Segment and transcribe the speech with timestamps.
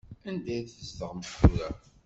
[0.27, 1.69] Anda i tzedɣemt tura?